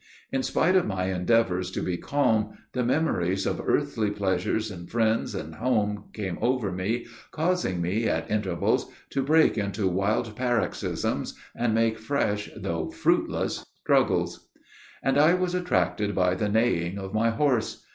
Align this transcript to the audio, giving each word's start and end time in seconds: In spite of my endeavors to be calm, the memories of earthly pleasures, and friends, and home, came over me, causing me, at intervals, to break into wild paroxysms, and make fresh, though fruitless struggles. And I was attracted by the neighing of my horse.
In 0.31 0.41
spite 0.41 0.75
of 0.75 0.87
my 0.87 1.13
endeavors 1.13 1.69
to 1.73 1.81
be 1.83 1.95
calm, 1.95 2.57
the 2.73 2.83
memories 2.83 3.45
of 3.45 3.61
earthly 3.63 4.09
pleasures, 4.09 4.71
and 4.71 4.89
friends, 4.89 5.35
and 5.35 5.53
home, 5.53 6.05
came 6.11 6.39
over 6.41 6.71
me, 6.71 7.05
causing 7.29 7.83
me, 7.83 8.07
at 8.07 8.31
intervals, 8.31 8.91
to 9.11 9.21
break 9.21 9.59
into 9.59 9.87
wild 9.87 10.35
paroxysms, 10.35 11.35
and 11.55 11.75
make 11.75 11.99
fresh, 11.99 12.49
though 12.57 12.89
fruitless 12.89 13.63
struggles. 13.83 14.49
And 15.03 15.19
I 15.19 15.35
was 15.35 15.53
attracted 15.53 16.15
by 16.15 16.33
the 16.33 16.49
neighing 16.49 16.97
of 16.97 17.13
my 17.13 17.29
horse. 17.29 17.85